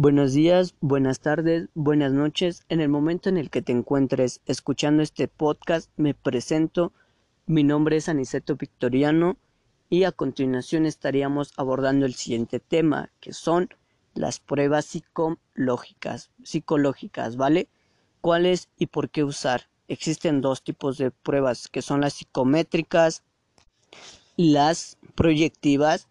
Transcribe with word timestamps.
Buenos 0.00 0.32
días, 0.32 0.76
buenas 0.80 1.18
tardes, 1.18 1.70
buenas 1.74 2.12
noches. 2.12 2.62
En 2.68 2.80
el 2.80 2.88
momento 2.88 3.28
en 3.28 3.36
el 3.36 3.50
que 3.50 3.62
te 3.62 3.72
encuentres 3.72 4.40
escuchando 4.46 5.02
este 5.02 5.26
podcast, 5.26 5.90
me 5.96 6.14
presento. 6.14 6.92
Mi 7.46 7.64
nombre 7.64 7.96
es 7.96 8.08
Aniceto 8.08 8.54
Victoriano 8.54 9.38
y 9.90 10.04
a 10.04 10.12
continuación 10.12 10.86
estaríamos 10.86 11.52
abordando 11.56 12.06
el 12.06 12.14
siguiente 12.14 12.60
tema, 12.60 13.10
que 13.18 13.32
son 13.32 13.70
las 14.14 14.38
pruebas 14.38 14.84
psicológicas, 14.84 16.30
psicológicas, 16.44 17.36
¿vale? 17.36 17.66
¿Cuáles 18.20 18.68
y 18.78 18.86
por 18.86 19.10
qué 19.10 19.24
usar? 19.24 19.62
Existen 19.88 20.40
dos 20.40 20.62
tipos 20.62 20.96
de 20.98 21.10
pruebas, 21.10 21.66
que 21.66 21.82
son 21.82 22.02
las 22.02 22.12
psicométricas, 22.12 23.24
las 24.36 24.96
proyectivas 25.16 26.06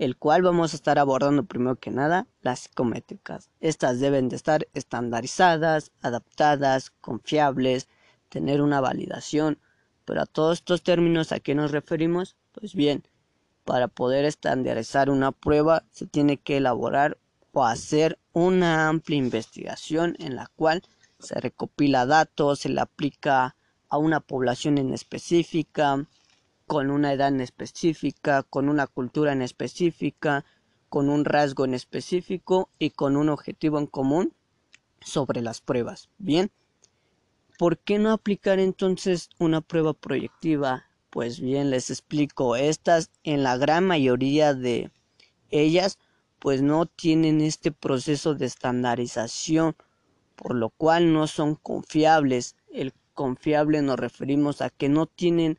el 0.00 0.16
cual 0.16 0.40
vamos 0.40 0.72
a 0.72 0.76
estar 0.76 0.98
abordando 0.98 1.44
primero 1.44 1.76
que 1.76 1.90
nada 1.90 2.26
las 2.40 2.60
psicométricas. 2.60 3.50
Estas 3.60 4.00
deben 4.00 4.30
de 4.30 4.36
estar 4.36 4.66
estandarizadas, 4.72 5.92
adaptadas, 6.00 6.88
confiables, 7.02 7.86
tener 8.30 8.62
una 8.62 8.80
validación. 8.80 9.58
Pero 10.06 10.22
a 10.22 10.26
todos 10.26 10.60
estos 10.60 10.82
términos 10.82 11.32
a 11.32 11.40
qué 11.40 11.54
nos 11.54 11.70
referimos? 11.70 12.34
Pues 12.52 12.74
bien, 12.74 13.04
para 13.66 13.88
poder 13.88 14.24
estandarizar 14.24 15.10
una 15.10 15.32
prueba 15.32 15.84
se 15.90 16.06
tiene 16.06 16.38
que 16.38 16.56
elaborar 16.56 17.18
o 17.52 17.66
hacer 17.66 18.18
una 18.32 18.88
amplia 18.88 19.18
investigación 19.18 20.16
en 20.18 20.34
la 20.34 20.46
cual 20.56 20.82
se 21.18 21.38
recopila 21.38 22.06
datos, 22.06 22.60
se 22.60 22.70
le 22.70 22.80
aplica 22.80 23.54
a 23.90 23.98
una 23.98 24.20
población 24.20 24.78
en 24.78 24.94
específica, 24.94 26.06
con 26.70 26.92
una 26.92 27.12
edad 27.12 27.26
en 27.26 27.40
específica, 27.40 28.44
con 28.44 28.68
una 28.68 28.86
cultura 28.86 29.32
en 29.32 29.42
específica, 29.42 30.44
con 30.88 31.08
un 31.08 31.24
rasgo 31.24 31.64
en 31.64 31.74
específico 31.74 32.70
y 32.78 32.90
con 32.90 33.16
un 33.16 33.28
objetivo 33.28 33.80
en 33.80 33.88
común 33.88 34.34
sobre 35.00 35.42
las 35.42 35.60
pruebas. 35.60 36.10
Bien, 36.18 36.52
¿por 37.58 37.76
qué 37.76 37.98
no 37.98 38.12
aplicar 38.12 38.60
entonces 38.60 39.30
una 39.40 39.62
prueba 39.62 39.94
proyectiva? 39.94 40.84
Pues 41.10 41.40
bien, 41.40 41.70
les 41.70 41.90
explico, 41.90 42.54
estas 42.54 43.10
en 43.24 43.42
la 43.42 43.56
gran 43.56 43.84
mayoría 43.84 44.54
de 44.54 44.92
ellas 45.50 45.98
pues 46.38 46.62
no 46.62 46.86
tienen 46.86 47.40
este 47.40 47.72
proceso 47.72 48.36
de 48.36 48.46
estandarización, 48.46 49.74
por 50.36 50.54
lo 50.54 50.70
cual 50.70 51.12
no 51.12 51.26
son 51.26 51.56
confiables. 51.56 52.54
El 52.72 52.92
confiable 53.14 53.82
nos 53.82 53.98
referimos 53.98 54.62
a 54.62 54.70
que 54.70 54.88
no 54.88 55.06
tienen 55.06 55.58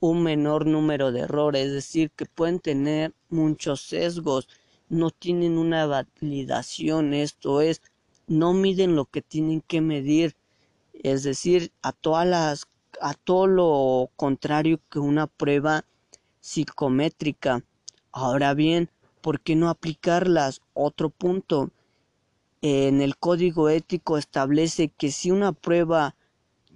un 0.00 0.22
menor 0.22 0.66
número 0.66 1.12
de 1.12 1.20
errores, 1.20 1.66
es 1.66 1.72
decir, 1.72 2.10
que 2.10 2.26
pueden 2.26 2.60
tener 2.60 3.14
muchos 3.28 3.82
sesgos, 3.82 4.48
no 4.88 5.10
tienen 5.10 5.58
una 5.58 5.86
validación, 5.86 7.14
esto 7.14 7.60
es, 7.60 7.82
no 8.26 8.52
miden 8.52 8.96
lo 8.96 9.06
que 9.06 9.22
tienen 9.22 9.62
que 9.62 9.80
medir, 9.80 10.36
es 10.92 11.22
decir, 11.22 11.72
a 11.82 11.92
todas 11.92 12.26
las 12.26 12.66
a 13.00 13.14
todo 13.14 13.46
lo 13.46 14.10
contrario 14.16 14.80
que 14.90 14.98
una 14.98 15.26
prueba 15.26 15.84
psicométrica. 16.40 17.62
Ahora 18.12 18.54
bien, 18.54 18.90
¿por 19.20 19.40
qué 19.40 19.56
no 19.56 19.68
aplicarlas? 19.68 20.62
Otro 20.72 21.10
punto. 21.10 21.70
En 22.62 23.02
el 23.02 23.16
código 23.16 23.68
ético 23.68 24.16
establece 24.16 24.88
que 24.88 25.10
si 25.10 25.30
una 25.30 25.52
prueba 25.52 26.14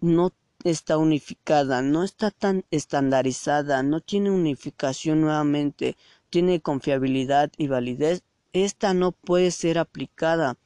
no 0.01 0.31
está 0.65 0.99
unificada, 0.99 1.83
no 1.83 2.03
está 2.05 2.31
tan 2.31 2.65
estandarizada, 2.71 3.83
no 3.83 4.01
tiene 4.01 4.31
unificación 4.31 5.21
nuevamente, 5.21 5.97
tiene 6.29 6.61
confiabilidad 6.61 7.51
y 7.57 7.69
validez, 7.69 8.23
esta 8.53 8.95
no 8.95 9.13
puede 9.13 9.51
ser 9.51 9.79
aplicada, 9.79 10.57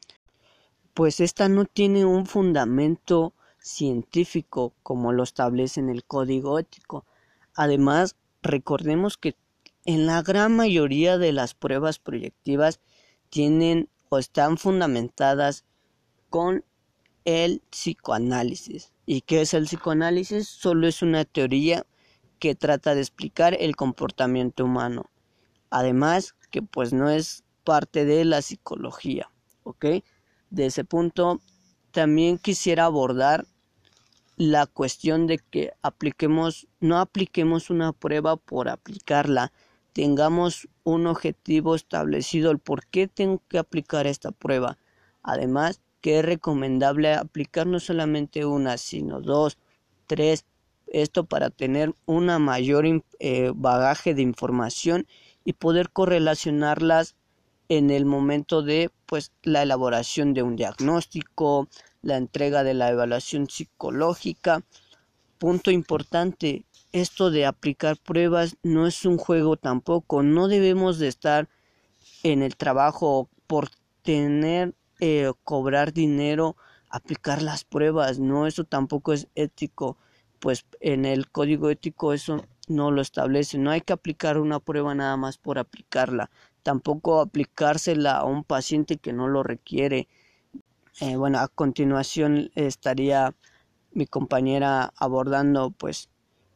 pues 0.94 1.20
esta 1.20 1.48
no 1.48 1.64
tiene 1.64 2.04
un 2.04 2.26
fundamento 2.26 3.34
científico 3.58 4.74
como 4.82 5.12
lo 5.12 5.22
establece 5.22 5.80
en 5.80 5.88
el 5.88 6.04
código 6.04 6.58
ético. 6.58 7.04
Además, 7.54 8.16
recordemos 8.42 9.16
que 9.16 9.36
en 9.84 10.06
la 10.06 10.22
gran 10.22 10.54
mayoría 10.54 11.18
de 11.18 11.32
las 11.32 11.54
pruebas 11.54 11.98
proyectivas 11.98 12.80
tienen 13.30 13.88
o 14.08 14.18
están 14.18 14.58
fundamentadas 14.58 15.64
con 16.30 16.64
el 17.24 17.62
psicoanálisis. 17.70 18.92
¿Y 19.06 19.22
qué 19.22 19.42
es 19.42 19.54
el 19.54 19.64
psicoanálisis? 19.64 20.48
Solo 20.48 20.86
es 20.86 21.02
una 21.02 21.24
teoría 21.24 21.86
que 22.38 22.54
trata 22.54 22.94
de 22.94 23.00
explicar 23.00 23.56
el 23.58 23.76
comportamiento 23.76 24.64
humano. 24.64 25.10
Además, 25.70 26.34
que 26.50 26.62
pues 26.62 26.92
no 26.92 27.10
es 27.10 27.44
parte 27.64 28.04
de 28.04 28.24
la 28.24 28.42
psicología, 28.42 29.30
¿ok? 29.62 29.86
De 30.50 30.66
ese 30.66 30.84
punto, 30.84 31.40
también 31.90 32.38
quisiera 32.38 32.84
abordar 32.84 33.46
la 34.36 34.66
cuestión 34.66 35.26
de 35.26 35.38
que 35.38 35.72
apliquemos, 35.82 36.66
no 36.80 36.98
apliquemos 36.98 37.70
una 37.70 37.92
prueba 37.92 38.36
por 38.36 38.68
aplicarla, 38.68 39.52
tengamos 39.92 40.68
un 40.82 41.06
objetivo 41.06 41.74
establecido, 41.74 42.50
el 42.50 42.58
por 42.58 42.86
qué 42.86 43.06
tengo 43.06 43.42
que 43.48 43.58
aplicar 43.58 44.06
esta 44.06 44.32
prueba. 44.32 44.76
Además, 45.22 45.80
que 46.04 46.18
es 46.18 46.24
recomendable 46.26 47.14
aplicar 47.14 47.66
no 47.66 47.80
solamente 47.80 48.44
una, 48.44 48.76
sino 48.76 49.22
dos, 49.22 49.56
tres, 50.06 50.44
esto 50.86 51.24
para 51.24 51.48
tener 51.48 51.94
una 52.04 52.38
mayor 52.38 52.84
eh, 53.20 53.52
bagaje 53.54 54.12
de 54.12 54.20
información 54.20 55.06
y 55.46 55.54
poder 55.54 55.88
correlacionarlas 55.88 57.14
en 57.70 57.88
el 57.88 58.04
momento 58.04 58.60
de 58.60 58.90
pues 59.06 59.32
la 59.44 59.62
elaboración 59.62 60.34
de 60.34 60.42
un 60.42 60.56
diagnóstico, 60.56 61.68
la 62.02 62.18
entrega 62.18 62.64
de 62.64 62.74
la 62.74 62.90
evaluación 62.90 63.48
psicológica. 63.48 64.62
Punto 65.38 65.70
importante, 65.70 66.66
esto 66.92 67.30
de 67.30 67.46
aplicar 67.46 67.96
pruebas 67.96 68.58
no 68.62 68.86
es 68.86 69.06
un 69.06 69.16
juego 69.16 69.56
tampoco, 69.56 70.22
no 70.22 70.48
debemos 70.48 70.98
de 70.98 71.08
estar 71.08 71.48
en 72.22 72.42
el 72.42 72.56
trabajo 72.56 73.30
por 73.46 73.70
tener 74.02 74.74
eh, 75.04 75.32
cobrar 75.44 75.92
dinero, 75.92 76.56
aplicar 76.88 77.42
las 77.42 77.64
pruebas, 77.64 78.18
no, 78.18 78.46
eso 78.46 78.64
tampoco 78.64 79.12
es 79.12 79.28
ético, 79.34 79.98
pues 80.38 80.64
en 80.80 81.04
el 81.04 81.30
código 81.30 81.68
ético 81.68 82.14
eso 82.14 82.42
no 82.68 82.90
lo 82.90 83.02
establece, 83.02 83.58
no 83.58 83.70
hay 83.70 83.82
que 83.82 83.92
aplicar 83.92 84.38
una 84.38 84.60
prueba 84.60 84.94
nada 84.94 85.18
más 85.18 85.36
por 85.36 85.58
aplicarla, 85.58 86.30
tampoco 86.62 87.20
aplicársela 87.20 88.16
a 88.16 88.24
un 88.24 88.44
paciente 88.44 88.96
que 88.96 89.12
no 89.12 89.28
lo 89.28 89.42
requiere. 89.42 90.08
Eh, 91.00 91.16
bueno, 91.16 91.40
a 91.40 91.48
continuación 91.48 92.50
estaría 92.54 93.34
mi 93.92 94.06
compañera 94.06 94.92
abordando 94.96 95.70
pues 95.70 96.08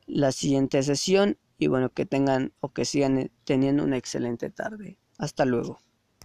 la 0.07 0.33
siguiente 0.33 0.83
sesión 0.83 1.37
y 1.59 1.67
bueno, 1.67 1.91
que 1.91 2.07
tengan 2.07 2.53
o 2.61 2.73
que 2.73 2.87
sigan 2.87 3.31
teniendo 3.45 3.85
una 3.85 3.99
excelente 3.99 4.49
tarde. 4.49 4.97
Hasta 5.19 5.45
luego. 5.45 5.81